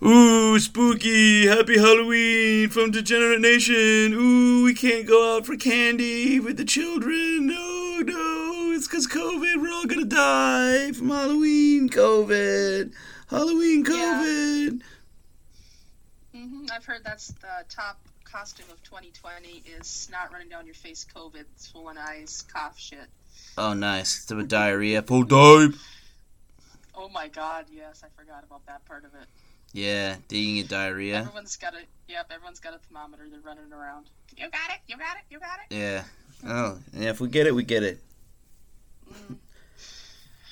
Ooh, 0.00 0.56
spooky! 0.60 1.48
Happy 1.48 1.76
Halloween 1.76 2.68
from 2.68 2.92
Degenerate 2.92 3.40
Nation! 3.40 4.12
Ooh, 4.14 4.62
we 4.62 4.72
can't 4.72 5.08
go 5.08 5.36
out 5.36 5.44
for 5.44 5.56
candy 5.56 6.38
with 6.38 6.56
the 6.56 6.64
children! 6.64 7.48
No, 7.48 7.98
no, 8.04 8.70
it's 8.76 8.86
because 8.86 9.08
COVID. 9.08 9.60
We're 9.60 9.72
all 9.72 9.86
gonna 9.86 10.04
die 10.04 10.92
from 10.92 11.08
Halloween 11.08 11.88
COVID! 11.88 12.92
Halloween 13.28 13.84
COVID! 13.84 14.82
Yeah. 16.32 16.42
Mhm. 16.42 16.70
I've 16.70 16.84
heard 16.84 17.02
that's 17.02 17.32
the 17.32 17.64
top 17.68 17.98
costume 18.22 18.70
of 18.70 18.80
2020 18.84 19.64
is 19.66 19.88
snot 19.88 20.32
running 20.32 20.48
down 20.48 20.64
your 20.64 20.76
face, 20.76 21.04
COVID, 21.12 21.44
swollen 21.56 21.98
eyes, 21.98 22.44
cough 22.52 22.78
shit. 22.78 23.08
Oh, 23.56 23.72
nice. 23.72 24.22
It's 24.22 24.32
with 24.32 24.48
diarrhea. 24.48 25.02
Full 25.02 25.24
dive! 25.24 25.82
Oh 26.94 27.08
my 27.08 27.26
god, 27.26 27.66
yes, 27.68 28.04
I 28.04 28.08
forgot 28.16 28.44
about 28.44 28.64
that 28.66 28.84
part 28.84 29.04
of 29.04 29.12
it. 29.14 29.26
Yeah, 29.72 30.16
do 30.28 30.38
you 30.38 30.64
diarrhea? 30.64 31.18
Everyone's 31.18 31.56
got 31.56 31.74
a 31.74 31.80
yep, 32.08 32.30
everyone's 32.30 32.60
got 32.60 32.74
a 32.74 32.78
thermometer, 32.78 33.24
they're 33.30 33.40
running 33.40 33.72
around. 33.72 34.06
You 34.36 34.48
got 34.50 34.70
it, 34.70 34.80
you 34.86 34.96
got 34.96 35.16
it, 35.16 35.24
you 35.30 35.38
got 35.38 35.58
it. 35.68 35.74
Yeah. 35.74 36.04
Oh, 36.46 36.78
yeah, 36.92 37.10
if 37.10 37.20
we 37.20 37.28
get 37.28 37.46
it, 37.46 37.54
we 37.54 37.64
get 37.64 37.82
it. 37.82 38.00
Mm. 39.12 39.36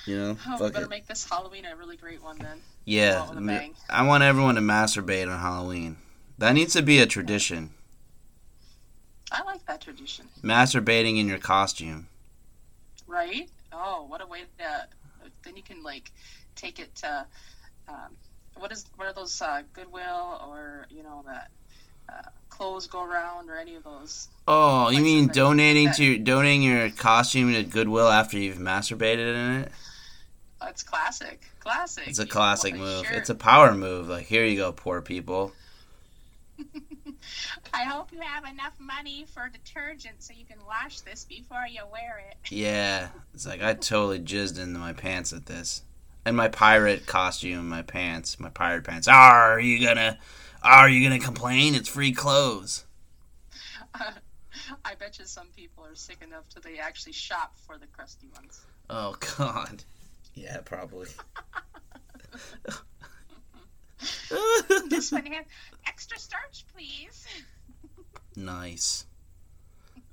You 0.06 0.18
know? 0.18 0.36
Oh, 0.46 0.64
we 0.64 0.70
better 0.70 0.84
it. 0.84 0.90
make 0.90 1.06
this 1.06 1.28
Halloween 1.28 1.64
a 1.64 1.76
really 1.76 1.96
great 1.96 2.22
one 2.22 2.38
then. 2.38 2.60
Yeah, 2.84 3.22
out 3.22 3.28
with 3.30 3.38
a 3.38 3.40
m- 3.40 3.46
bang. 3.46 3.74
I 3.88 4.06
want 4.06 4.22
everyone 4.22 4.56
to 4.56 4.60
masturbate 4.60 5.30
on 5.32 5.40
Halloween. 5.40 5.96
That 6.38 6.52
needs 6.52 6.74
to 6.74 6.82
be 6.82 6.98
a 6.98 7.06
tradition. 7.06 7.70
I 9.32 9.42
like 9.42 9.64
that 9.66 9.80
tradition. 9.80 10.28
Masturbating 10.42 11.18
in 11.18 11.26
your 11.26 11.38
costume. 11.38 12.08
Right? 13.06 13.48
Oh, 13.72 14.04
what 14.08 14.20
a 14.20 14.26
way 14.26 14.42
to 14.58 14.88
then 15.46 15.56
you 15.56 15.62
can 15.62 15.82
like 15.82 16.10
take 16.54 16.78
it 16.78 16.94
to 16.96 17.26
um, 17.88 18.16
what 18.58 18.72
is 18.72 18.84
what 18.96 19.08
are 19.08 19.12
those 19.12 19.40
uh, 19.40 19.62
Goodwill 19.72 20.40
or 20.48 20.86
you 20.90 21.02
know 21.02 21.22
that 21.26 21.50
uh, 22.08 22.28
clothes 22.50 22.86
go 22.86 23.04
around 23.04 23.50
or 23.50 23.56
any 23.56 23.74
of 23.74 23.84
those. 23.84 24.28
Oh, 24.48 24.90
you 24.90 25.02
mean 25.02 25.28
donating 25.28 25.90
to 25.92 26.04
your, 26.04 26.18
donating 26.18 26.62
your 26.62 26.90
costume 26.90 27.52
to 27.52 27.62
Goodwill 27.64 28.08
after 28.08 28.38
you've 28.38 28.58
masturbated 28.58 29.34
in 29.34 29.62
it? 29.62 29.72
It's 30.68 30.82
classic, 30.82 31.42
classic. 31.60 32.08
It's 32.08 32.18
a 32.18 32.22
You 32.22 32.26
know, 32.28 32.32
classic 32.32 32.74
move. 32.76 33.06
sure. 33.06 33.16
It's 33.16 33.28
a 33.30 33.34
power 33.34 33.74
move. 33.74 34.08
Like 34.08 34.26
here 34.26 34.44
you 34.44 34.56
go, 34.56 34.72
poor 34.72 35.02
people. 35.02 35.52
I 37.74 37.84
hope 37.84 38.12
you 38.12 38.20
have 38.20 38.44
enough 38.44 38.72
money 38.78 39.26
for 39.34 39.48
detergent 39.48 40.22
so 40.22 40.32
you 40.32 40.44
can 40.46 40.58
wash 40.66 41.00
this 41.00 41.24
before 41.24 41.66
you 41.70 41.82
wear 41.92 42.24
it. 42.30 42.36
Yeah, 42.50 43.08
it's 43.34 43.46
like 43.46 43.62
I 43.62 43.74
totally 43.74 44.20
jizzed 44.20 44.58
into 44.62 44.78
my 44.78 44.92
pants 44.92 45.32
at 45.32 45.46
this, 45.46 45.82
and 46.26 46.36
my 46.36 46.48
pirate 46.48 47.06
costume, 47.06 47.68
my 47.68 47.82
pants, 47.82 48.40
my 48.40 48.48
pirate 48.48 48.82
pants. 48.82 49.06
Are 49.06 49.60
you 49.60 49.86
gonna, 49.86 50.18
are 50.60 50.88
you 50.88 51.08
gonna 51.08 51.20
complain? 51.20 51.76
It's 51.76 51.88
free 51.88 52.10
clothes. 52.12 52.84
I 53.94 54.96
bet 54.98 55.20
you 55.20 55.24
some 55.24 55.46
people 55.56 55.86
are 55.86 55.94
sick 55.94 56.18
enough 56.22 56.48
to 56.50 56.60
they 56.60 56.78
actually 56.80 57.12
shop 57.12 57.56
for 57.64 57.78
the 57.78 57.86
crusty 57.86 58.28
ones. 58.34 58.60
Oh 58.90 59.14
God. 59.38 59.84
Yeah, 60.34 60.58
probably. 60.64 61.08
This 64.88 65.10
one 65.10 65.24
has 65.26 65.46
extra 65.86 66.18
starch, 66.18 66.66
please. 66.74 67.26
nice. 68.36 69.06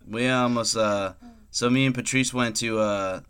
We 0.08 0.30
almost 0.30 0.78
uh, 0.78 1.14
so 1.52 1.70
me 1.70 1.86
and 1.86 1.94
Patrice 1.94 2.34
went 2.34 2.56
to 2.58 2.80
uh, 2.80 3.22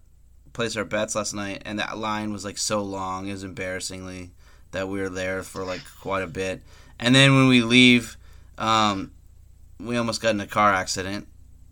place 0.54 0.78
our 0.78 0.86
bets 0.86 1.16
last 1.16 1.34
night, 1.34 1.64
and 1.66 1.80
that 1.80 1.98
line 1.98 2.32
was 2.32 2.46
like 2.46 2.58
so 2.58 2.82
long. 2.82 3.28
It 3.28 3.34
was 3.34 3.44
embarrassingly 3.44 4.32
that 4.72 4.88
we 4.88 5.02
were 5.02 5.10
there 5.10 5.44
for 5.44 5.64
like 5.64 5.82
quite 6.00 6.24
a 6.24 6.28
bit, 6.28 6.62
and 7.00 7.14
then 7.14 7.36
when 7.36 7.48
we 7.48 7.62
leave, 7.62 8.18
um, 8.58 9.12
we 9.80 9.98
almost 9.98 10.22
got 10.22 10.30
in 10.30 10.40
a 10.40 10.48
car 10.48 10.74
accident, 10.74 11.28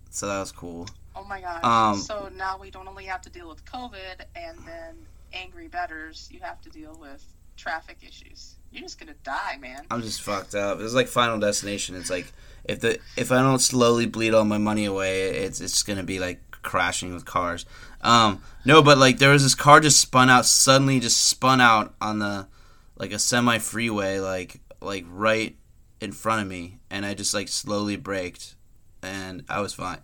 so 0.09 0.27
that 0.27 0.39
was 0.39 0.51
cool. 0.51 0.87
Oh 1.15 1.23
my 1.23 1.41
gosh. 1.41 1.63
Um, 1.63 1.99
so 1.99 2.29
now 2.35 2.57
we 2.59 2.71
don't 2.71 2.87
only 2.87 3.05
have 3.05 3.21
to 3.23 3.29
deal 3.29 3.47
with 3.47 3.63
COVID 3.65 4.25
and 4.35 4.57
then 4.65 4.95
angry 5.33 5.67
betters, 5.67 6.29
you 6.31 6.39
have 6.41 6.61
to 6.61 6.69
deal 6.69 6.97
with 6.99 7.23
traffic 7.57 7.97
issues. 8.01 8.55
You're 8.71 8.83
just 8.83 8.99
gonna 8.99 9.15
die, 9.23 9.57
man. 9.59 9.85
I'm 9.91 10.01
just 10.01 10.21
fucked 10.21 10.55
up. 10.55 10.79
It's 10.79 10.93
like 10.93 11.07
Final 11.07 11.39
Destination. 11.39 11.95
It's 11.95 12.09
like 12.09 12.31
if 12.63 12.79
the 12.79 12.99
if 13.17 13.31
I 13.31 13.41
don't 13.41 13.59
slowly 13.59 14.05
bleed 14.05 14.33
all 14.33 14.45
my 14.45 14.57
money 14.57 14.85
away, 14.85 15.29
it's 15.29 15.59
it's 15.59 15.83
gonna 15.83 16.03
be 16.03 16.19
like 16.19 16.39
crashing 16.61 17.13
with 17.13 17.25
cars. 17.25 17.65
Um, 18.01 18.41
no, 18.65 18.81
but 18.81 18.97
like 18.97 19.17
there 19.17 19.31
was 19.31 19.43
this 19.43 19.55
car 19.55 19.79
just 19.79 19.99
spun 19.99 20.29
out 20.29 20.45
suddenly, 20.45 20.99
just 20.99 21.23
spun 21.25 21.61
out 21.61 21.93
on 22.01 22.19
the 22.19 22.47
like 22.95 23.11
a 23.11 23.19
semi 23.19 23.57
freeway, 23.59 24.19
like 24.19 24.59
like 24.81 25.05
right 25.09 25.55
in 25.99 26.11
front 26.11 26.41
of 26.41 26.47
me, 26.47 26.79
and 26.89 27.05
I 27.05 27.13
just 27.13 27.33
like 27.33 27.47
slowly 27.47 27.95
braked, 27.95 28.55
and 29.03 29.43
I 29.49 29.61
was 29.61 29.73
fine. 29.73 29.99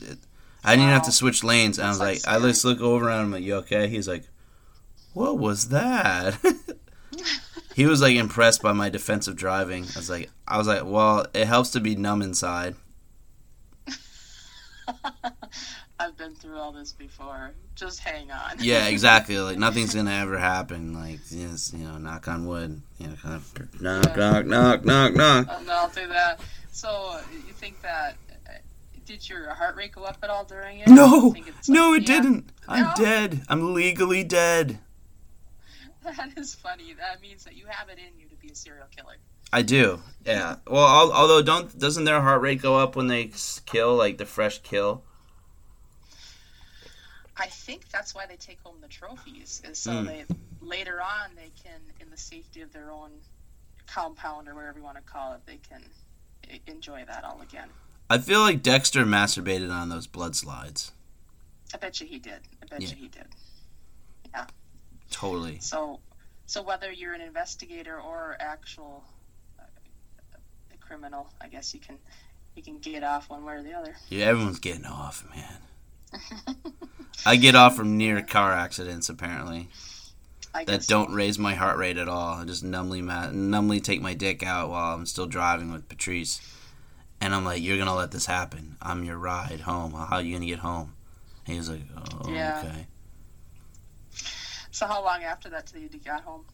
It- 0.00 0.18
I 0.64 0.72
didn't 0.72 0.82
even 0.84 0.94
have 0.94 1.04
to 1.04 1.12
switch 1.12 1.44
lanes. 1.44 1.78
And 1.78 1.86
I 1.86 1.90
was 1.90 2.00
like, 2.00 2.26
like, 2.26 2.42
I 2.42 2.46
just 2.46 2.64
look 2.64 2.80
over 2.80 3.08
and 3.08 3.20
I'm 3.20 3.30
like, 3.30 3.44
you 3.44 3.54
okay? 3.56 3.86
He's 3.88 4.08
like, 4.08 4.24
what 5.14 5.38
was 5.38 5.68
that? 5.68 6.36
he 7.74 7.86
was 7.86 8.02
like 8.02 8.16
impressed 8.16 8.60
by 8.60 8.72
my 8.72 8.88
defensive 8.88 9.36
driving. 9.36 9.84
I 9.84 9.98
was 9.98 10.10
like, 10.10 10.30
I 10.48 10.58
was 10.58 10.66
like, 10.66 10.82
well, 10.84 11.26
it 11.32 11.46
helps 11.46 11.70
to 11.70 11.80
be 11.80 11.94
numb 11.94 12.22
inside. 12.22 12.74
I've 16.00 16.16
been 16.16 16.34
through 16.34 16.56
all 16.58 16.72
this 16.72 16.92
before. 16.92 17.52
Just 17.74 18.00
hang 18.00 18.30
on. 18.30 18.56
Yeah, 18.60 18.86
exactly. 18.88 19.38
Like 19.38 19.58
nothing's 19.58 19.94
gonna 19.94 20.12
ever 20.12 20.38
happen. 20.38 20.94
Like, 20.94 21.20
yes, 21.30 21.72
you 21.76 21.84
know, 21.86 21.98
knock 21.98 22.28
on 22.28 22.46
wood. 22.46 22.80
You 22.98 23.08
know, 23.08 23.14
kind 23.22 23.34
of 23.34 23.80
knock, 23.80 24.16
knock, 24.16 24.46
knock, 24.46 24.84
knock, 24.84 25.14
knock. 25.14 25.48
Um, 25.48 25.66
I'll 25.70 25.88
do 25.88 26.06
that. 26.08 26.40
So 26.72 27.18
you 27.32 27.52
think 27.52 27.80
that? 27.82 28.16
uh, 28.48 28.52
Did 29.06 29.28
your 29.28 29.52
heart 29.54 29.74
rate 29.76 29.92
go 29.92 30.04
up 30.04 30.18
at 30.22 30.30
all 30.30 30.44
during 30.44 30.78
it? 30.80 30.88
No, 30.88 31.34
no, 31.68 31.94
it 31.94 32.02
yeah, 32.02 32.06
didn't. 32.06 32.50
I'm 32.68 32.84
No? 32.84 32.92
dead. 32.96 33.42
I'm 33.48 33.74
legally 33.74 34.24
dead. 34.24 34.78
That 36.04 36.38
is 36.38 36.54
funny. 36.54 36.94
That 36.94 37.20
means 37.20 37.44
that 37.44 37.54
you 37.56 37.66
have 37.68 37.88
it 37.90 37.98
in 37.98 38.18
you 38.18 38.28
to 38.28 38.36
be 38.36 38.48
a 38.50 38.54
serial 38.54 38.86
killer. 38.96 39.16
I 39.52 39.60
do. 39.62 40.00
Yeah. 40.24 40.56
Well, 40.66 41.12
although 41.12 41.42
don't 41.42 41.76
doesn't 41.78 42.04
their 42.04 42.20
heart 42.22 42.40
rate 42.40 42.62
go 42.62 42.78
up 42.78 42.96
when 42.96 43.08
they 43.08 43.30
kill, 43.66 43.94
like 43.96 44.16
the 44.16 44.24
fresh 44.24 44.60
kill? 44.62 45.02
I 47.38 47.46
think 47.46 47.88
that's 47.90 48.14
why 48.14 48.26
they 48.26 48.36
take 48.36 48.60
home 48.62 48.76
the 48.80 48.88
trophies, 48.88 49.62
is 49.64 49.78
so 49.78 49.92
Mm. 49.92 50.06
they 50.06 50.24
later 50.60 51.00
on 51.00 51.34
they 51.36 51.50
can, 51.62 51.80
in 52.00 52.10
the 52.10 52.16
safety 52.16 52.62
of 52.62 52.72
their 52.72 52.90
own 52.90 53.12
compound 53.86 54.48
or 54.48 54.54
whatever 54.54 54.78
you 54.78 54.84
want 54.84 54.96
to 54.96 55.02
call 55.02 55.34
it, 55.34 55.40
they 55.46 55.58
can 55.58 55.82
enjoy 56.66 57.04
that 57.06 57.24
all 57.24 57.40
again. 57.40 57.68
I 58.10 58.18
feel 58.18 58.40
like 58.40 58.62
Dexter 58.62 59.04
masturbated 59.04 59.70
on 59.72 59.88
those 59.88 60.06
blood 60.06 60.34
slides. 60.34 60.92
I 61.74 61.76
bet 61.76 62.00
you 62.00 62.06
he 62.06 62.18
did. 62.18 62.40
I 62.62 62.66
bet 62.66 62.80
Yeah. 62.82 62.88
you 62.88 62.96
he 62.96 63.08
did. 63.08 63.26
Yeah. 64.30 64.46
Totally. 65.10 65.60
So, 65.60 66.00
so 66.46 66.62
whether 66.62 66.90
you're 66.90 67.12
an 67.14 67.20
investigator 67.20 68.00
or 68.00 68.36
actual 68.40 69.04
uh, 69.58 69.62
a 70.72 70.76
criminal, 70.78 71.30
I 71.40 71.48
guess 71.48 71.72
you 71.74 71.80
can 71.80 71.98
you 72.56 72.62
can 72.62 72.78
get 72.78 73.04
off 73.04 73.30
one 73.30 73.44
way 73.44 73.54
or 73.54 73.62
the 73.62 73.74
other. 73.74 73.96
Yeah, 74.08 74.26
everyone's 74.26 74.58
getting 74.58 74.86
off, 74.86 75.24
man. 75.30 75.58
I 77.26 77.36
get 77.36 77.54
off 77.54 77.76
from 77.76 77.96
near 77.96 78.22
car 78.22 78.52
accidents 78.52 79.08
apparently 79.08 79.68
that 80.66 80.86
don't 80.86 81.10
so. 81.10 81.14
raise 81.14 81.38
my 81.38 81.54
heart 81.54 81.76
rate 81.78 81.98
at 81.98 82.08
all. 82.08 82.34
I 82.40 82.44
just 82.44 82.64
numbly 82.64 83.02
ma- 83.02 83.30
numbly 83.30 83.80
take 83.80 84.00
my 84.00 84.14
dick 84.14 84.42
out 84.42 84.70
while 84.70 84.94
I'm 84.94 85.06
still 85.06 85.26
driving 85.26 85.72
with 85.72 85.88
Patrice, 85.88 86.40
and 87.20 87.34
I'm 87.34 87.44
like, 87.44 87.62
"You're 87.62 87.78
gonna 87.78 87.94
let 87.94 88.10
this 88.10 88.26
happen. 88.26 88.76
I'm 88.80 89.04
your 89.04 89.18
ride 89.18 89.60
home. 89.60 89.92
How 89.92 90.16
are 90.16 90.22
you 90.22 90.34
gonna 90.34 90.46
get 90.46 90.60
home?" 90.60 90.94
And 91.46 91.52
he 91.52 91.58
was 91.58 91.68
like, 91.70 91.82
"Oh, 91.96 92.30
Yeah. 92.32 92.62
okay." 92.64 92.86
So 94.70 94.86
how 94.86 95.02
long 95.04 95.22
after 95.24 95.48
that 95.50 95.66
till 95.66 95.80
you 95.80 95.88
got 96.04 96.22
home? 96.22 96.44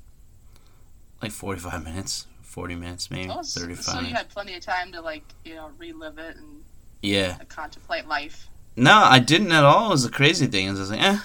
Like 1.22 1.31
45 1.32 1.84
minutes, 1.84 2.27
40 2.42 2.74
minutes, 2.74 3.10
maybe 3.10 3.30
Oh, 3.30 3.42
so 3.42 3.60
35. 3.60 3.84
so 3.84 4.00
you 4.00 4.15
had 4.15 4.28
plenty 4.28 4.54
of 4.54 4.62
time 4.62 4.92
to 4.92 5.00
like 5.00 5.24
you 5.45 5.54
know 5.54 5.71
relive 5.78 6.18
it 6.18 6.36
and 6.36 6.65
yeah. 7.03 7.39
contemplate 7.48 8.07
life. 8.07 8.48
No, 8.76 8.94
I 8.94 9.18
didn't 9.18 9.53
at 9.53 9.65
all. 9.65 9.86
It 9.86 9.91
was 9.91 10.03
the 10.04 10.10
crazy 10.10 10.47
thing. 10.47 10.68
I 10.68 10.72
was 10.72 10.91
like, 10.91 11.00
eh. 11.00 11.18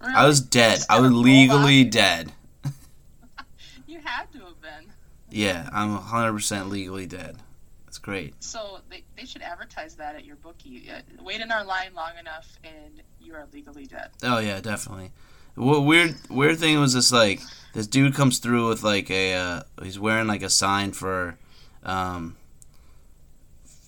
Really? 0.00 0.14
I 0.14 0.26
was 0.26 0.40
dead. 0.40 0.80
I 0.88 1.00
was 1.00 1.12
legally 1.12 1.84
dead. 1.84 2.32
You 3.86 4.00
had 4.02 4.30
to 4.32 4.38
have 4.38 4.60
been. 4.60 4.92
Yeah, 5.30 5.68
I'm 5.72 5.96
100% 5.98 6.68
legally 6.68 7.06
dead. 7.06 7.36
That's 7.84 7.98
great. 7.98 8.34
So 8.42 8.80
they, 8.90 9.04
they 9.16 9.24
should 9.24 9.42
advertise 9.42 9.94
that 9.96 10.16
at 10.16 10.24
your 10.24 10.36
bookie. 10.36 10.90
Uh, 10.90 11.00
wait 11.22 11.40
in 11.40 11.52
our 11.52 11.64
line 11.64 11.94
long 11.94 12.12
enough, 12.18 12.58
and 12.64 13.02
you 13.20 13.34
are 13.34 13.46
legally 13.52 13.86
dead. 13.86 14.08
Oh 14.22 14.38
yeah, 14.38 14.60
definitely. 14.60 15.12
What 15.54 15.84
weird 15.84 16.16
weird 16.28 16.58
thing 16.58 16.80
was 16.80 16.94
this 16.94 17.12
like 17.12 17.40
this 17.72 17.86
dude 17.86 18.14
comes 18.14 18.38
through 18.40 18.68
with 18.68 18.82
like 18.82 19.10
a 19.10 19.34
uh, 19.34 19.62
he's 19.80 19.96
wearing 19.96 20.26
like 20.26 20.42
a 20.42 20.50
sign 20.50 20.90
for 20.90 21.38
um 21.84 22.36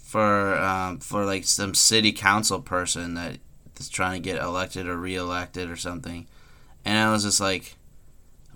for 0.06 0.56
um 0.56 1.00
for 1.00 1.24
like 1.24 1.44
some 1.44 1.74
city 1.74 2.12
council 2.12 2.60
person 2.60 3.14
that 3.14 3.38
is 3.78 3.88
trying 3.88 4.22
to 4.22 4.28
get 4.28 4.40
elected 4.40 4.86
or 4.86 4.96
reelected 4.96 5.68
or 5.68 5.76
something. 5.76 6.26
And 6.84 6.96
I 6.96 7.10
was 7.10 7.24
just 7.24 7.40
like 7.40 7.76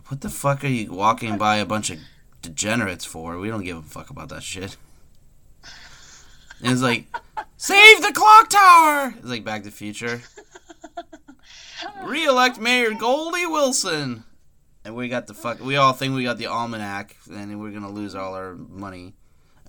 what 0.06 0.20
the 0.20 0.28
fuck 0.28 0.64
are 0.64 0.68
you 0.68 0.92
walking 0.92 1.38
by 1.38 1.56
a 1.56 1.66
bunch 1.66 1.90
of 1.90 1.98
degenerates 2.42 3.04
for. 3.04 3.38
We 3.38 3.48
don't 3.48 3.64
give 3.64 3.76
a 3.76 3.82
fuck 3.82 4.10
about 4.10 4.28
that 4.30 4.42
shit. 4.42 4.76
And 6.62 6.72
it's 6.72 6.82
like, 6.82 7.06
save 7.56 8.02
the 8.02 8.12
clock 8.12 8.50
tower. 8.50 9.14
It's 9.16 9.28
like 9.28 9.44
Back 9.44 9.62
to 9.62 9.70
the 9.70 9.74
Future. 9.74 10.20
Re-elect 12.02 12.60
Mayor 12.60 12.92
Goldie 12.92 13.46
Wilson. 13.46 14.24
And 14.84 14.94
we 14.94 15.08
got 15.08 15.26
the 15.26 15.34
fuck. 15.34 15.60
We 15.60 15.76
all 15.76 15.92
think 15.92 16.14
we 16.14 16.24
got 16.24 16.38
the 16.38 16.46
almanac, 16.46 17.16
and 17.30 17.60
we're 17.60 17.70
gonna 17.70 17.90
lose 17.90 18.14
all 18.14 18.34
our 18.34 18.54
money. 18.54 19.14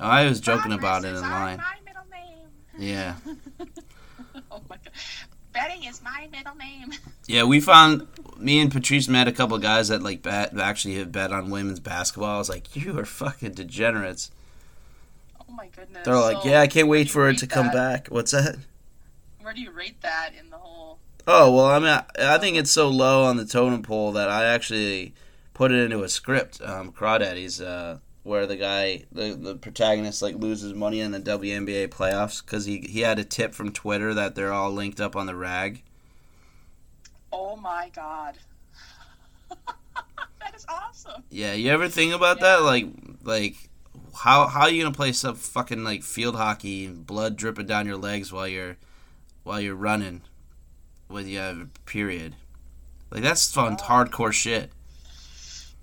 I 0.02 0.26
was 0.26 0.40
joking 0.40 0.72
about 0.74 1.06
it 1.06 1.10
in 1.10 1.22
line. 1.22 1.58
My 1.58 1.76
middle 1.86 2.04
name. 2.12 2.48
Yeah, 2.78 3.16
Oh 4.52 4.62
my 4.70 4.78
god. 4.78 4.92
Betting 5.54 5.84
is 5.84 6.02
my 6.02 6.28
middle 6.32 6.56
name. 6.56 6.92
yeah. 7.28 7.44
We 7.44 7.60
found 7.60 8.08
me 8.38 8.60
and 8.62 8.72
Patrice 8.72 9.08
met 9.10 9.28
a 9.28 9.32
couple 9.34 9.58
guys 9.58 9.90
that 9.90 10.02
like 10.02 10.22
bet 10.22 10.58
actually 10.58 10.96
have 10.96 11.12
bet 11.12 11.32
on 11.34 11.50
women's 11.50 11.80
basketball. 11.82 12.36
I 12.36 12.38
was 12.38 12.50
like, 12.50 12.76
you 12.76 12.98
are 12.98 13.06
fucking 13.06 13.52
degenerates. 13.54 14.32
Oh 15.40 15.52
my 15.54 15.68
goodness. 15.68 16.06
They're 16.06 16.16
like, 16.16 16.42
So, 16.44 16.50
yeah, 16.50 16.62
I 16.62 16.68
can't 16.68 16.88
wait 16.88 17.10
for 17.10 17.30
it 17.30 17.38
to 17.40 17.48
come 17.48 17.68
that? 17.68 17.74
back. 17.74 18.08
What's 18.08 18.32
that? 18.32 18.58
Where 19.42 19.54
do 19.54 19.62
you 19.62 19.72
rate 19.72 20.02
that 20.02 20.32
in 20.40 20.50
the 20.50 20.58
whole? 20.58 21.00
Oh 21.28 21.54
well, 21.54 21.66
I 21.66 21.80
mean, 21.80 21.88
I, 21.90 22.04
I 22.36 22.38
think 22.38 22.58
it's 22.58 22.72
so 22.72 22.88
low 22.88 23.24
on 23.26 23.38
the 23.38 23.46
totem 23.46 23.84
pole 23.84 24.14
that 24.14 24.30
I 24.30 24.46
actually 24.46 25.14
put 25.54 25.72
it 25.72 25.84
into 25.84 26.04
a 26.04 26.10
script, 26.10 26.62
um, 26.62 26.92
Crawdaddies, 26.92 27.64
uh, 27.64 27.98
where 28.24 28.46
the 28.46 28.56
guy, 28.56 29.04
the, 29.12 29.34
the 29.34 29.56
protagonist, 29.56 30.22
like 30.22 30.36
loses 30.36 30.74
money 30.74 31.00
in 31.00 31.12
the 31.12 31.20
WNBA 31.20 31.88
playoffs 31.90 32.44
because 32.44 32.66
he 32.66 32.80
he 32.82 33.02
had 33.02 33.20
a 33.20 33.24
tip 33.24 33.54
from 33.54 33.72
Twitter 33.72 34.14
that 34.14 34.36
they're 34.36 34.54
all 34.54 34.72
linked 34.72 35.02
up 35.02 35.16
on 35.16 35.26
the 35.26 35.36
rag. 35.36 35.84
Oh 37.32 37.56
my 37.56 37.90
god. 37.96 38.38
that 39.50 40.56
is 40.56 40.66
awesome. 40.70 41.24
Yeah, 41.30 41.54
you 41.54 41.72
ever 41.72 41.88
think 41.90 42.14
about 42.14 42.40
that? 42.42 42.62
Like, 42.62 42.88
like 43.24 43.56
how 44.16 44.48
how 44.48 44.62
are 44.62 44.70
you 44.70 44.84
gonna 44.84 44.94
play 44.96 45.12
some 45.14 45.36
fucking 45.36 45.84
like 45.84 46.04
field 46.04 46.36
hockey 46.36 46.86
and 46.86 47.06
blood 47.06 47.36
dripping 47.36 47.66
down 47.66 47.88
your 47.88 47.98
legs 47.98 48.32
while 48.32 48.48
you're 48.48 48.78
while 49.44 49.60
you're 49.60 49.76
running 49.76 50.22
with 51.10 51.28
you 51.28 51.40
have 51.40 51.58
a 51.60 51.68
period? 51.86 52.36
Like 53.10 53.24
that's 53.24 53.52
fun, 53.52 53.78
Oh. 53.80 53.84
hardcore 53.84 54.32
shit. 54.32 54.72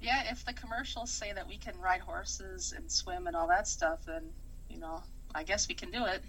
Yeah, 0.00 0.30
if 0.30 0.44
the 0.44 0.52
commercials 0.52 1.10
say 1.10 1.32
that 1.32 1.48
we 1.48 1.56
can 1.56 1.78
ride 1.80 2.00
horses 2.00 2.72
and 2.76 2.90
swim 2.90 3.26
and 3.26 3.34
all 3.34 3.48
that 3.48 3.66
stuff, 3.66 4.04
then 4.06 4.22
you 4.70 4.78
know, 4.78 5.02
I 5.34 5.42
guess 5.42 5.68
we 5.68 5.74
can 5.74 5.90
do 5.90 6.04
it. 6.04 6.22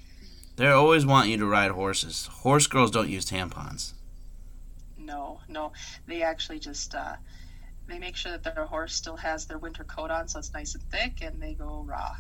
They 0.56 0.68
always 0.68 1.06
want 1.06 1.30
you 1.30 1.38
to 1.38 1.46
ride 1.46 1.72
horses. 1.72 2.28
Horse 2.28 2.68
girls 2.68 2.92
don't 2.92 3.10
use 3.10 3.26
tampons. 3.26 3.94
No, 4.98 5.40
no, 5.48 5.72
they 6.08 6.24
actually 6.24 6.60
just 6.60 6.96
uh, 6.96 7.16
they 7.88 8.00
make 8.00 8.16
sure 8.16 8.32
that 8.32 8.44
their 8.56 8.66
horse 8.66 8.94
still 8.94 9.18
has 9.18 9.46
their 9.46 9.58
winter 9.58 9.84
coat 9.84 10.12
on, 10.12 10.28
so 10.28 10.40
it's 10.40 10.54
nice 10.54 10.76
and 10.76 10.84
thick, 10.92 11.22
and 11.22 11.42
they 11.42 11.54
go 11.54 11.84
raw. 11.88 12.16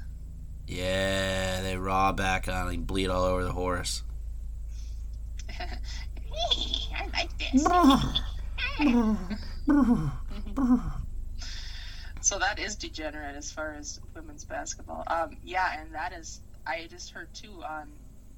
Yeah, 0.67 1.61
they 1.61 1.77
raw 1.77 2.11
back 2.11 2.47
on 2.47 2.67
and 2.69 2.85
bleed 2.85 3.09
all 3.09 3.23
over 3.23 3.43
the 3.43 3.51
horse. 3.51 4.03
I 6.95 7.07
like 7.13 7.37
this. 7.37 7.65
so 12.29 12.37
that 12.37 12.59
is 12.59 12.75
degenerate 12.75 13.35
as 13.35 13.51
far 13.51 13.73
as 13.73 13.99
women's 14.13 14.45
basketball. 14.45 15.03
Um, 15.07 15.35
yeah, 15.43 15.81
and 15.81 15.95
that 15.95 16.13
is 16.13 16.41
I 16.67 16.85
just 16.87 17.09
heard 17.09 17.33
too 17.33 17.63
on 17.67 17.89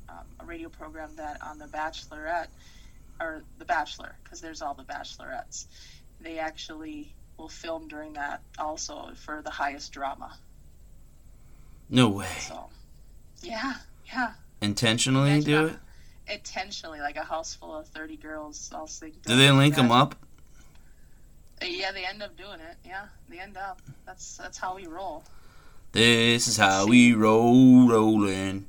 um, 0.07 0.23
a 0.39 0.45
radio 0.45 0.69
program 0.69 1.09
that 1.17 1.41
on 1.45 1.59
the 1.59 1.65
Bachelorette 1.65 2.47
or 3.19 3.43
the 3.59 3.65
Bachelor 3.65 4.15
because 4.23 4.39
there's 4.39 4.61
all 4.61 4.73
the 4.73 4.83
Bachelorettes. 4.85 5.65
They 6.21 6.39
actually 6.39 7.13
will 7.37 7.49
film 7.49 7.89
during 7.89 8.13
that 8.13 8.41
also 8.57 9.11
for 9.15 9.41
the 9.41 9.49
highest 9.49 9.91
drama. 9.91 10.37
No 11.89 12.07
way. 12.07 12.31
So 12.39 12.69
yeah, 13.41 13.73
yeah, 14.05 14.31
Intentionally 14.61 15.41
do 15.41 15.65
it? 15.65 15.75
intentionally 16.33 17.01
like 17.01 17.17
a 17.17 17.25
house 17.25 17.55
full 17.55 17.75
of 17.75 17.89
thirty 17.89 18.15
girls 18.15 18.71
all 18.73 18.87
sing. 18.87 19.11
Do 19.25 19.35
they 19.35 19.51
link 19.51 19.75
them 19.75 19.91
up? 19.91 20.15
Yeah, 21.63 21.91
they 21.91 22.05
end 22.05 22.23
up 22.23 22.35
doing 22.37 22.59
it. 22.59 22.77
Yeah, 22.85 23.05
they 23.29 23.39
end 23.39 23.57
up. 23.57 23.81
That's 24.05 24.37
that's 24.37 24.57
how 24.57 24.75
we 24.75 24.87
roll. 24.87 25.23
This 25.91 26.47
is 26.47 26.57
how 26.57 26.87
we 26.87 27.13
roll, 27.13 27.87
rolling. 27.87 28.67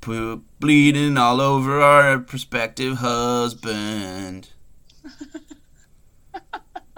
Bleeding 0.00 1.16
all 1.16 1.40
over 1.40 1.80
our 1.80 2.18
prospective 2.18 2.98
husband. 2.98 4.50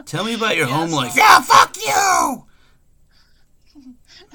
Tell 0.06 0.24
me 0.24 0.34
about 0.34 0.56
your 0.56 0.66
Yeah, 0.68 0.74
home 0.76 0.90
so- 0.90 0.96
life. 0.96 1.12
Yeah, 1.16 1.40
fuck 1.40 1.76
you! 1.76 2.44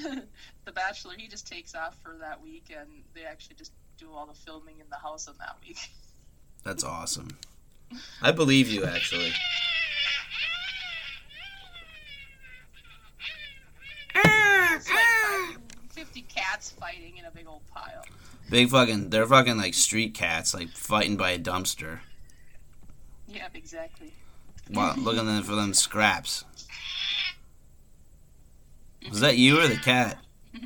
the 0.65 0.71
Bachelor, 0.71 1.13
he 1.17 1.27
just 1.27 1.47
takes 1.47 1.75
off 1.75 1.97
for 2.01 2.15
that 2.19 2.41
week, 2.41 2.73
and 2.77 2.87
they 3.13 3.23
actually 3.23 3.55
just 3.55 3.71
do 3.97 4.09
all 4.13 4.25
the 4.25 4.33
filming 4.33 4.79
in 4.79 4.85
the 4.89 4.97
house 4.97 5.27
on 5.27 5.35
that 5.39 5.57
week. 5.67 5.89
That's 6.63 6.83
awesome. 6.83 7.37
I 8.21 8.31
believe 8.31 8.69
you, 8.69 8.85
actually. 8.85 9.31
It's 14.13 14.89
like 14.89 14.97
fighting- 14.99 15.61
fifty 15.89 16.21
cats 16.23 16.73
fighting 16.91 17.17
in 17.17 17.25
a 17.25 17.31
big 17.31 17.47
old 17.47 17.61
pile. 17.73 18.03
Big 18.49 18.69
fucking, 18.69 19.09
they're 19.09 19.25
fucking 19.25 19.57
like 19.57 19.73
street 19.73 20.13
cats, 20.13 20.53
like 20.53 20.69
fighting 20.69 21.15
by 21.17 21.31
a 21.31 21.39
dumpster. 21.39 21.99
Yeah, 23.27 23.47
exactly. 23.53 24.13
Wow, 24.69 24.95
looking 24.97 25.25
them 25.25 25.43
for 25.43 25.55
them 25.55 25.73
scraps. 25.73 26.43
Was 29.09 29.21
that 29.21 29.37
you 29.37 29.59
or 29.59 29.67
the 29.67 29.77
cat? 29.77 30.17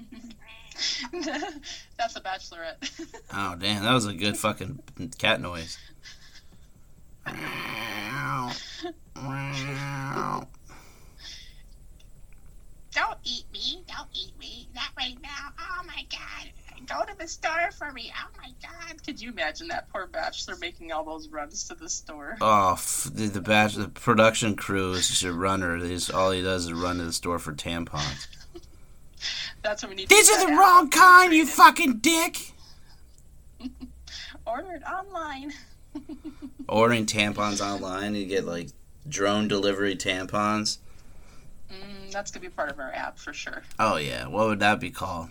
That's 1.97 2.15
a 2.15 2.21
Bachelorette. 2.21 3.01
Oh 3.37 3.55
damn, 3.55 3.83
that 3.83 3.93
was 3.93 4.05
a 4.05 4.13
good 4.13 4.37
fucking 4.37 4.79
cat 5.17 5.41
noise. 5.41 5.77
Don't 12.91 13.17
eat 13.23 13.45
me! 13.51 13.83
Don't 13.87 14.07
eat 14.13 14.31
me! 14.39 14.69
Not 14.97 15.03
right 15.03 15.17
now! 15.21 15.49
Oh 15.59 15.81
my 15.85 16.05
god! 16.09 16.51
Go 16.87 17.03
to 17.11 17.17
the 17.17 17.27
store 17.27 17.71
for 17.77 17.91
me! 17.91 18.11
Oh 18.15 18.29
my 18.37 18.51
god! 18.61 19.03
Could 19.03 19.21
you 19.21 19.31
imagine 19.31 19.67
that 19.69 19.89
poor 19.89 20.07
Bachelor 20.07 20.55
making 20.57 20.91
all 20.91 21.03
those 21.03 21.27
runs 21.29 21.67
to 21.67 21.75
the 21.75 21.89
store? 21.89 22.37
Oh, 22.41 22.73
f- 22.73 23.09
the 23.13 23.27
the, 23.27 23.41
batch, 23.41 23.75
the 23.75 23.87
production 23.87 24.55
crew 24.55 24.93
is 24.93 25.07
just 25.07 25.23
a 25.23 25.33
runner. 25.33 25.79
They 25.79 25.89
just, 25.89 26.13
all 26.13 26.31
he 26.31 26.41
does 26.41 26.65
is 26.65 26.73
run 26.73 26.97
to 26.97 27.03
the 27.03 27.13
store 27.13 27.39
for 27.39 27.53
tampons. 27.53 28.27
That's 29.63 29.81
what 29.83 29.89
we 29.89 29.95
need. 29.95 30.09
These 30.09 30.29
to 30.29 30.35
are 30.35 30.39
the 30.41 30.47
that 30.47 30.59
wrong 30.59 30.89
kind, 30.89 31.33
you 31.33 31.45
fucking 31.45 31.97
dick. 31.99 32.51
Order 34.45 34.73
it 34.73 34.83
online. 34.83 35.53
Ordering 36.69 37.05
tampons 37.05 37.65
online, 37.65 38.15
you 38.15 38.25
get 38.25 38.45
like 38.45 38.69
drone 39.07 39.47
delivery 39.47 39.95
tampons. 39.95 40.77
Mm, 41.71 42.11
that's 42.11 42.31
gonna 42.31 42.41
be 42.41 42.49
part 42.49 42.69
of 42.69 42.79
our 42.79 42.91
app 42.93 43.17
for 43.17 43.33
sure. 43.33 43.63
Oh 43.79 43.97
yeah, 43.97 44.27
what 44.27 44.47
would 44.47 44.59
that 44.59 44.79
be 44.79 44.91
called? 44.91 45.29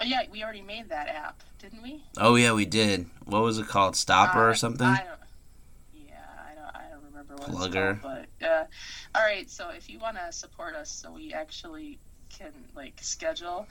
Oh 0.00 0.04
yeah, 0.04 0.22
we 0.30 0.42
already 0.42 0.60
made 0.62 0.90
that 0.90 1.08
app, 1.08 1.42
didn't 1.58 1.82
we? 1.82 2.02
Oh 2.18 2.34
yeah, 2.34 2.52
we 2.52 2.66
did. 2.66 3.06
What 3.24 3.42
was 3.42 3.58
it 3.58 3.66
called? 3.66 3.96
Stopper 3.96 4.46
Uh, 4.46 4.50
or 4.50 4.54
something? 4.54 4.86
I 4.86 5.04
don't, 5.04 5.18
yeah, 5.94 6.12
I 6.50 6.54
don't, 6.54 6.76
I 6.86 6.90
don't 6.90 7.04
remember 7.04 7.34
what 7.34 7.48
Plugger. 7.50 7.92
it's 7.94 8.02
called, 8.02 8.26
but 8.40 8.46
uh, 8.46 8.64
all 9.14 9.22
right. 9.24 9.48
So 9.50 9.70
if 9.70 9.88
you 9.88 9.98
want 9.98 10.16
to 10.18 10.32
support 10.32 10.74
us, 10.74 10.90
so 10.90 11.12
we 11.12 11.32
actually 11.32 11.98
can 12.28 12.52
like 12.74 12.98
schedule 13.00 13.66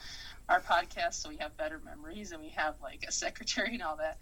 our 0.50 0.62
podcast, 0.62 1.16
so 1.16 1.30
we 1.30 1.38
have 1.38 1.56
better 1.58 1.80
memories 1.86 2.32
and 2.32 2.42
we 2.42 2.50
have 2.50 2.76
like 2.82 3.06
a 3.08 3.12
secretary 3.12 3.74
and 3.74 3.84
all 3.84 3.98
that. 3.98 4.18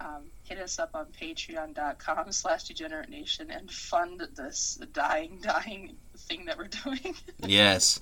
Um, 0.00 0.24
hit 0.44 0.58
us 0.58 0.78
up 0.78 0.90
on 0.94 1.06
patreon.com 1.06 2.30
slash 2.32 2.64
degenerate 2.64 3.08
nation 3.08 3.50
and 3.50 3.70
fund 3.70 4.20
this 4.36 4.78
dying 4.92 5.38
dying 5.42 5.96
thing 6.16 6.44
that 6.46 6.58
we're 6.58 6.68
doing 6.68 7.14
Yes. 7.46 7.98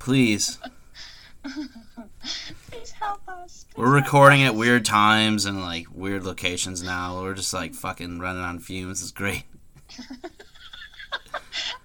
Please. 0.00 0.58
please 2.70 2.90
help 2.92 3.20
us 3.28 3.64
Please 3.70 3.76
We're 3.76 3.92
recording 3.94 4.42
us. 4.42 4.48
at 4.48 4.54
weird 4.56 4.84
times 4.84 5.44
and 5.46 5.60
like 5.62 5.86
weird 5.92 6.24
locations 6.24 6.82
now. 6.82 7.20
We're 7.22 7.34
just 7.34 7.54
like 7.54 7.74
fucking 7.74 8.18
running 8.18 8.42
on 8.42 8.58
fumes. 8.58 9.00
It's 9.02 9.12
great. 9.12 9.44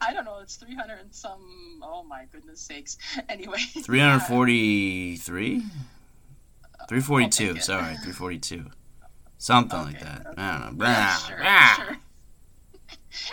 I 0.02 0.14
don't 0.14 0.26
know. 0.26 0.40
It's 0.42 0.56
300 0.56 1.00
and 1.02 1.14
some. 1.14 1.80
Oh 1.84 2.04
my 2.04 2.26
goodness 2.32 2.62
sakes. 2.62 2.98
Anyway. 3.30 3.60
343? 3.84 5.60
342. 6.90 7.22
I'll 7.24 7.30
take 7.30 7.58
it. 7.58 7.64
Sorry, 7.64 7.94
342. 7.96 8.66
Something 9.40 9.80
like 9.80 10.00
that. 10.02 10.28
okay. 10.28 10.42
I 10.42 10.60
don't 10.60 10.78
know. 10.78 10.86
Yeah, 10.86 11.16
sure, 11.16 11.86
sure. 11.86 11.98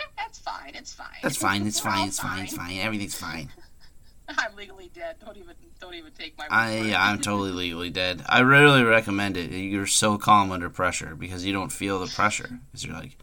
That's 0.17 0.39
fine. 0.39 0.71
It's 0.73 0.93
fine. 0.93 1.07
That's 1.21 1.37
fine. 1.37 1.67
It's 1.67 1.79
fine. 1.79 2.07
It's 2.07 2.19
fine. 2.19 2.43
It's 2.43 2.55
fine. 2.55 2.77
Everything's 2.79 3.15
fine. 3.15 3.49
I'm 4.29 4.55
legally 4.55 4.89
dead. 4.93 5.17
Don't 5.23 5.35
even 5.37 5.53
don't 5.81 5.93
even 5.95 6.13
take 6.13 6.37
my 6.37 6.47
I. 6.49 6.93
I'm 6.97 7.19
totally 7.19 7.51
legally 7.65 7.89
dead. 7.89 8.23
I 8.27 8.39
really 8.39 8.83
recommend 8.83 9.35
it. 9.35 9.51
You're 9.51 9.85
so 9.85 10.17
calm 10.17 10.51
under 10.51 10.69
pressure 10.69 11.13
because 11.13 11.45
you 11.45 11.51
don't 11.51 11.71
feel 11.71 11.99
the 11.99 12.07
pressure. 12.07 12.59
Because 12.71 12.85
you're 12.85 12.95
like, 12.95 13.17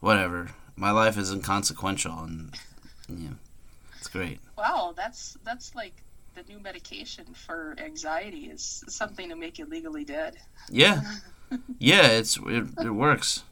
whatever. 0.00 0.50
My 0.74 0.90
life 0.90 1.16
is 1.16 1.32
inconsequential, 1.32 2.18
and 2.24 2.54
yeah, 3.08 3.30
it's 3.98 4.08
great. 4.08 4.40
Wow, 4.58 4.94
that's 4.96 5.38
that's 5.44 5.74
like 5.76 5.94
the 6.34 6.42
new 6.52 6.58
medication 6.58 7.24
for 7.46 7.74
anxiety 7.78 8.46
is 8.46 8.84
something 8.88 9.28
to 9.30 9.36
make 9.36 9.58
you 9.58 9.66
legally 9.66 10.04
dead. 10.04 10.36
Yeah, 10.68 11.00
yeah, 11.78 12.08
it's 12.08 12.38
it, 12.38 12.66
it 12.80 12.90
works. 12.90 13.42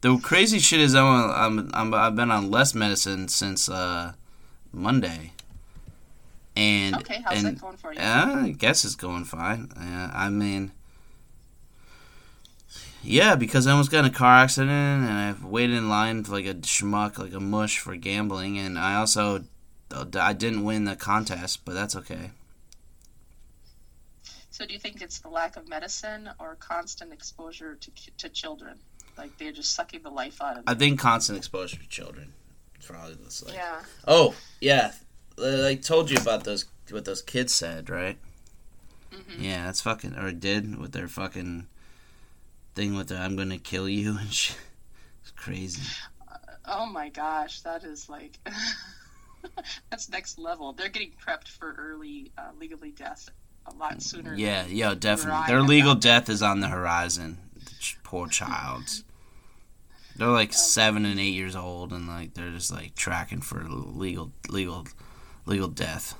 The 0.00 0.18
crazy 0.18 0.58
shit 0.58 0.80
is 0.80 0.94
I'm, 0.94 1.30
I'm 1.30 1.70
I'm 1.74 1.94
I've 1.94 2.16
been 2.16 2.30
on 2.30 2.50
less 2.50 2.74
medicine 2.74 3.28
since 3.28 3.68
uh, 3.68 4.12
Monday. 4.72 5.32
And 6.54 6.96
Okay, 6.96 7.22
how's 7.24 7.42
and 7.42 7.56
that 7.56 7.60
going 7.60 7.76
for 7.76 7.92
you? 7.92 8.00
Uh, 8.00 8.42
I 8.44 8.50
guess 8.50 8.84
it's 8.84 8.94
going 8.96 9.24
fine. 9.24 9.70
Yeah, 9.76 10.10
I 10.14 10.28
mean, 10.28 10.72
yeah, 13.02 13.34
because 13.34 13.66
I 13.66 13.72
almost 13.72 13.90
got 13.90 14.00
in 14.00 14.10
a 14.10 14.14
car 14.14 14.36
accident 14.38 14.70
and 14.70 15.10
I've 15.12 15.44
waited 15.44 15.76
in 15.76 15.88
line 15.88 16.22
for 16.24 16.32
like 16.32 16.46
a 16.46 16.54
schmuck, 16.54 17.18
like 17.18 17.32
a 17.32 17.40
mush 17.40 17.78
for 17.78 17.96
gambling, 17.96 18.58
and 18.58 18.78
I 18.78 18.94
also 18.96 19.44
I 20.14 20.32
didn't 20.32 20.64
win 20.64 20.84
the 20.84 20.96
contest, 20.96 21.64
but 21.64 21.74
that's 21.74 21.96
okay. 21.96 22.30
So 24.62 24.68
do 24.68 24.74
you 24.74 24.78
think 24.78 25.02
it's 25.02 25.18
the 25.18 25.28
lack 25.28 25.56
of 25.56 25.68
medicine 25.68 26.30
or 26.38 26.54
constant 26.54 27.12
exposure 27.12 27.74
to 27.74 27.90
to 28.18 28.28
children? 28.28 28.78
Like 29.18 29.36
they're 29.36 29.50
just 29.50 29.74
sucking 29.74 30.02
the 30.02 30.10
life 30.10 30.40
out 30.40 30.56
of 30.56 30.64
Them. 30.64 30.64
I 30.68 30.78
think 30.78 31.00
constant 31.00 31.36
exposure 31.36 31.78
to 31.78 31.88
children. 31.88 32.32
Probably 32.86 33.16
this 33.16 33.42
like. 33.42 33.54
yeah. 33.54 33.82
Oh 34.06 34.36
yeah, 34.60 34.92
I 35.36 35.74
told 35.74 36.12
you 36.12 36.16
about 36.16 36.44
those 36.44 36.66
what 36.92 37.04
those 37.04 37.22
kids 37.22 37.52
said, 37.52 37.90
right? 37.90 38.16
hmm 39.12 39.42
Yeah, 39.42 39.64
that's 39.64 39.80
fucking 39.80 40.14
or 40.16 40.30
did 40.30 40.78
with 40.78 40.92
their 40.92 41.08
fucking 41.08 41.66
thing 42.76 42.94
with 42.94 43.08
the 43.08 43.18
"I'm 43.18 43.34
gonna 43.34 43.58
kill 43.58 43.88
you" 43.88 44.16
and 44.20 44.32
shit. 44.32 44.58
It's 45.22 45.32
crazy. 45.32 45.82
Oh 46.66 46.86
my 46.86 47.08
gosh, 47.08 47.62
that 47.62 47.82
is 47.82 48.08
like 48.08 48.38
that's 49.90 50.08
next 50.08 50.38
level. 50.38 50.72
They're 50.72 50.88
getting 50.88 51.14
prepped 51.20 51.48
for 51.48 51.74
early 51.76 52.30
uh, 52.38 52.50
legally 52.56 52.92
death 52.92 53.28
a 53.66 53.74
lot 53.74 54.02
sooner. 54.02 54.34
Yeah, 54.34 54.66
yo, 54.66 54.94
definitely. 54.94 55.46
Their 55.46 55.62
legal 55.62 55.94
death 55.94 56.28
is 56.28 56.42
on 56.42 56.60
the 56.60 56.68
horizon. 56.68 57.38
Poor 58.04 58.26
child. 58.28 58.82
They're 60.16 60.28
like 60.28 60.52
seven 60.52 61.06
and 61.06 61.18
eight 61.18 61.32
years 61.32 61.56
old, 61.56 61.92
and 61.92 62.06
like 62.06 62.34
they're 62.34 62.50
just 62.50 62.70
like 62.70 62.94
tracking 62.94 63.40
for 63.40 63.64
legal, 63.64 64.30
legal, 64.50 64.86
legal 65.46 65.68
death. 65.68 66.14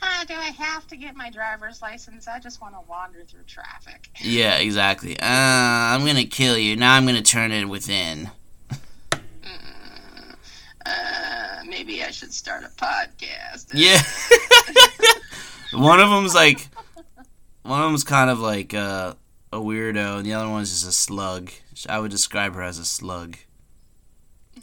Ah, 0.00 0.24
do 0.26 0.34
I 0.34 0.50
have 0.50 0.86
to 0.88 0.96
get 0.96 1.16
my 1.16 1.30
driver's 1.30 1.82
license? 1.82 2.26
I 2.28 2.38
just 2.38 2.60
want 2.60 2.74
to 2.74 2.80
wander 2.88 3.22
through 3.24 3.44
traffic. 3.46 4.08
Yeah, 4.22 4.58
exactly. 4.58 5.18
Uh, 5.18 5.26
I'm 5.26 6.06
gonna 6.06 6.24
kill 6.24 6.56
you. 6.56 6.76
Now 6.76 6.94
I'm 6.94 7.04
gonna 7.04 7.22
turn 7.22 7.50
it 7.50 7.64
within. 7.64 8.30
Mm, 9.10 10.36
uh, 10.86 11.62
maybe 11.66 12.02
I 12.04 12.10
should 12.10 12.32
start 12.32 12.62
a 12.62 12.68
podcast. 12.68 13.66
Yeah. 13.74 14.00
one 15.72 16.00
of 16.00 16.10
them's 16.10 16.34
like, 16.34 16.68
one 17.62 17.80
of 17.82 17.90
them's 17.90 18.04
kind 18.04 18.30
of 18.30 18.40
like 18.40 18.74
uh, 18.74 19.14
a 19.52 19.58
weirdo, 19.58 20.18
and 20.18 20.26
the 20.26 20.34
other 20.34 20.48
one's 20.48 20.70
just 20.70 20.86
a 20.86 20.92
slug. 20.92 21.50
I 21.88 21.98
would 21.98 22.10
describe 22.10 22.54
her 22.54 22.62
as 22.62 22.78
a 22.78 22.84
slug. 22.84 23.36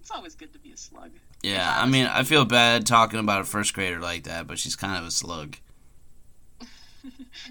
it's 0.00 0.10
always 0.10 0.34
good 0.34 0.52
to 0.52 0.58
be 0.58 0.72
a 0.72 0.76
slug. 0.76 1.10
Yeah, 1.42 1.74
I 1.76 1.86
mean, 1.86 2.06
I 2.06 2.22
feel 2.22 2.44
bad 2.44 2.86
talking 2.86 3.18
about 3.18 3.40
a 3.40 3.44
first 3.44 3.74
grader 3.74 3.98
like 3.98 4.24
that, 4.24 4.46
but 4.46 4.58
she's 4.58 4.76
kind 4.76 4.98
of 4.98 5.04
a 5.06 5.10
slug. 5.10 5.56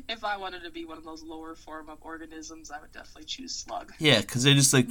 If 0.08 0.24
I 0.24 0.38
wanted 0.38 0.64
to 0.64 0.70
be 0.70 0.86
one 0.86 0.98
of 0.98 1.04
those 1.04 1.24
lower 1.24 1.56
form 1.56 1.90
of 1.90 1.98
organisms, 2.02 2.72
I 2.72 2.80
would 2.80 2.92
definitely 2.92 3.26
choose 3.26 3.54
slug. 3.54 3.92
Yeah, 4.00 4.22
because 4.22 4.44
they're 4.44 4.54
just 4.54 4.74
like, 4.74 4.88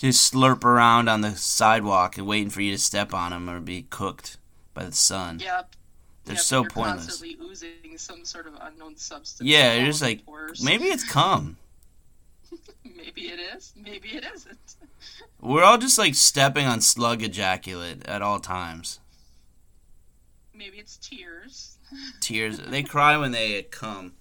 just 0.00 0.32
slurp 0.32 0.64
around 0.64 1.08
on 1.08 1.20
the 1.20 1.36
sidewalk 1.36 2.16
and 2.16 2.26
waiting 2.26 2.48
for 2.48 2.62
you 2.62 2.72
to 2.72 2.78
step 2.78 3.12
on 3.12 3.32
them 3.32 3.50
or 3.50 3.60
be 3.60 3.82
cooked 3.90 4.38
by 4.72 4.84
the 4.84 4.92
sun. 4.92 5.40
Yep. 5.40 5.76
They're 6.24 6.36
Yep, 6.36 6.42
so 6.42 6.64
pointless. 6.64 7.06
Constantly 7.06 7.36
oozing 7.44 7.98
some 7.98 8.24
sort 8.24 8.46
of 8.46 8.54
unknown 8.62 8.96
substance. 8.96 9.46
Yeah, 9.46 9.74
you're 9.74 9.86
just 9.86 10.00
like, 10.00 10.24
pores. 10.24 10.64
Maybe 10.64 10.84
it's 10.84 11.04
cum. 11.04 11.58
maybe 12.84 13.22
it 13.26 13.40
is. 13.54 13.74
Maybe 13.76 14.08
it 14.08 14.24
isn't. 14.34 14.76
We're 15.40 15.64
all 15.64 15.76
just 15.78 15.98
like 15.98 16.14
stepping 16.14 16.66
on 16.66 16.80
slug 16.80 17.22
ejaculate 17.22 18.06
at 18.06 18.22
all 18.22 18.40
times. 18.40 19.00
Maybe 20.54 20.78
it's 20.78 20.96
tears. 20.96 21.76
Tears. 22.20 22.58
They 22.58 22.82
cry 22.84 23.16
when 23.16 23.32
they 23.32 23.58
uh, 23.58 23.62
come. 23.70 24.12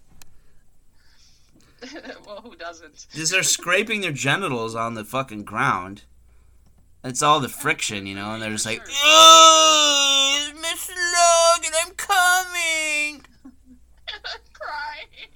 well, 2.25 2.41
who 2.41 2.55
doesn't? 2.55 3.07
Because 3.11 3.29
they're 3.29 3.43
scraping 3.43 4.01
their 4.01 4.11
genitals 4.11 4.75
on 4.75 4.93
the 4.93 5.03
fucking 5.03 5.43
ground. 5.43 6.03
It's 7.03 7.23
all 7.23 7.39
the 7.39 7.49
friction, 7.49 8.05
you 8.05 8.15
know, 8.15 8.33
and 8.33 8.41
they're 8.41 8.51
just 8.51 8.65
like, 8.65 8.81
oh, 9.03 9.39
slug 10.79 11.65
and 11.65 11.75
I'm 11.83 11.93
coming. 11.95 13.25
Crying. 14.53 15.07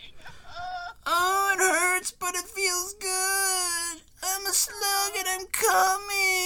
Oh, 1.05 1.51
it 1.53 1.59
hurts, 1.59 2.11
but 2.11 2.33
it 2.33 2.45
feels 2.45 2.93
good. 2.93 4.01
I'm 4.23 4.45
a 4.45 4.53
slug 4.53 5.17
and 5.17 5.27
I'm 5.27 5.47
coming. 5.47 6.42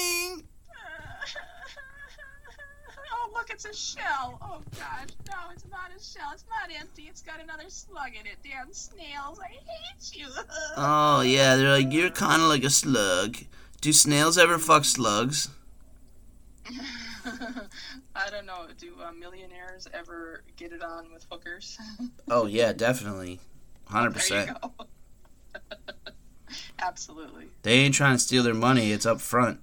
It's 3.57 3.65
a 3.65 3.73
shell. 3.73 4.37
Oh, 4.39 4.61
gosh. 4.77 5.07
No, 5.27 5.33
it's 5.51 5.65
not 5.71 5.89
a 5.89 5.99
shell. 5.99 6.29
It's 6.31 6.45
not 6.47 6.69
empty. 6.79 7.07
It's 7.09 7.23
got 7.23 7.41
another 7.41 7.69
slug 7.69 8.09
in 8.09 8.27
it. 8.27 8.37
Damn 8.43 8.71
snails. 8.71 9.39
I 9.39 9.47
hate 9.47 10.15
you. 10.15 10.27
Oh, 10.77 11.21
yeah, 11.21 11.55
they're 11.55 11.71
like, 11.71 11.91
you're 11.91 12.11
kind 12.11 12.39
of 12.39 12.49
like 12.49 12.63
a 12.63 12.69
slug. 12.69 13.37
Do 13.81 13.91
snails 13.91 14.37
ever 14.37 14.59
fuck 14.59 14.85
slugs? 14.85 15.49
I 16.69 18.29
don't 18.29 18.45
know. 18.45 18.67
Do 18.77 18.93
uh, 19.03 19.11
millionaires 19.11 19.87
ever 19.91 20.43
get 20.55 20.71
it 20.71 20.83
on 20.83 21.11
with 21.11 21.25
hookers? 21.31 21.79
Oh, 22.29 22.45
yeah, 22.45 22.73
definitely. 22.73 23.39
100%. 23.89 24.29
There 24.29 24.45
you 24.45 24.53
go. 24.61 24.71
Absolutely. 26.79 27.47
They 27.63 27.79
ain't 27.79 27.95
trying 27.95 28.17
to 28.17 28.19
steal 28.19 28.43
their 28.43 28.53
money, 28.53 28.91
it's 28.91 29.07
up 29.07 29.19
front. 29.19 29.61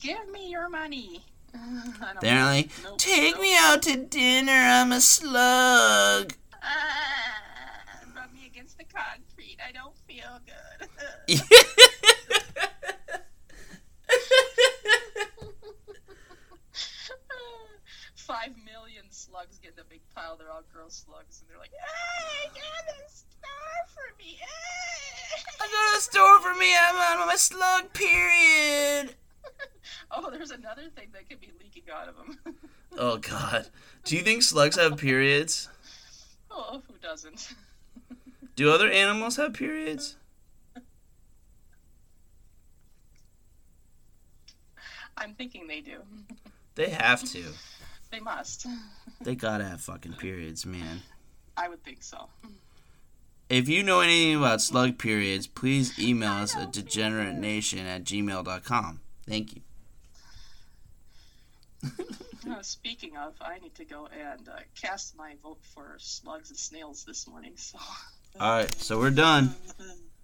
Give 0.00 0.30
me 0.30 0.48
your 0.48 0.70
money. 0.70 1.24
They're 2.20 2.44
like, 2.44 2.70
Nope, 2.82 2.98
take 2.98 3.34
nope. 3.34 3.42
me 3.42 3.56
out 3.56 3.82
to 3.82 3.96
dinner, 3.96 4.52
I'm 4.52 4.92
a 4.92 5.00
slug. 5.00 6.34
Ah, 6.62 7.38
rub 8.14 8.32
me 8.32 8.46
against 8.46 8.78
the 8.78 8.84
concrete. 8.84 9.58
I 9.66 9.72
don't 9.72 9.96
feel 10.06 10.40
good. 10.46 11.40
Five 18.16 18.54
million 18.64 19.04
slugs 19.10 19.58
get 19.58 19.74
in 19.74 19.80
a 19.80 19.84
big 19.88 20.00
pile. 20.14 20.36
They're 20.36 20.50
all 20.50 20.62
girl 20.74 20.90
slugs, 20.90 21.40
and 21.40 21.48
they're 21.48 21.58
like, 21.58 21.70
"Hey, 21.70 22.50
get 22.54 22.62
a 22.62 23.08
star 23.08 23.86
for 23.94 24.16
me!" 24.18 24.38
Hey. 24.40 25.42
I 25.60 25.66
got 25.68 25.98
a 25.98 26.00
store 26.00 26.40
for 26.40 26.54
me, 26.58 26.74
I'm 26.76 27.20
on 27.20 27.26
my 27.28 27.36
slug 27.36 27.92
period. 27.92 29.14
oh, 30.10 30.30
there's 30.30 30.50
another 30.50 30.82
thing 30.94 31.08
that 31.12 31.28
could 31.28 31.40
be 31.40 31.50
leaking 31.62 31.84
out 31.92 32.08
of 32.08 32.16
them. 32.16 32.56
Oh, 32.98 33.18
God. 33.18 33.66
Do 34.04 34.16
you 34.16 34.22
think 34.22 34.42
slugs 34.42 34.76
have 34.78 34.96
periods? 34.96 35.68
oh, 36.50 36.80
who 36.88 36.94
doesn't? 37.02 37.52
Do 38.54 38.72
other 38.72 38.90
animals 38.90 39.36
have 39.36 39.52
periods? 39.52 40.16
I'm 45.18 45.34
thinking 45.34 45.66
they 45.66 45.82
do. 45.82 45.98
They 46.74 46.88
have 46.88 47.22
to. 47.32 47.44
They 48.10 48.20
must. 48.20 48.66
They 49.20 49.34
gotta 49.34 49.64
have 49.64 49.82
fucking 49.82 50.14
periods, 50.14 50.64
man. 50.64 51.02
I 51.56 51.68
would 51.68 51.82
think 51.84 52.02
so. 52.02 52.28
If 53.48 53.68
you 53.68 53.82
know 53.82 54.00
anything 54.00 54.36
about 54.36 54.60
slug 54.60 54.98
periods, 54.98 55.46
please 55.46 55.98
email 55.98 56.32
us 56.32 56.56
at 56.56 56.72
degeneratenation 56.72 57.84
at 57.84 58.04
gmail.com. 58.04 59.00
Thank 59.28 59.54
you. 59.56 59.62
Uh, 62.48 62.62
speaking 62.62 63.16
of, 63.16 63.34
I 63.40 63.58
need 63.58 63.74
to 63.74 63.84
go 63.84 64.06
and 64.06 64.48
uh, 64.48 64.52
cast 64.80 65.16
my 65.18 65.34
vote 65.42 65.58
for 65.74 65.96
slugs 65.98 66.50
and 66.50 66.56
snails 66.56 67.02
this 67.04 67.26
morning. 67.26 67.54
So. 67.56 67.76
All 68.38 68.50
right, 68.58 68.72
so 68.76 69.00
we're 69.00 69.10
done. 69.10 69.52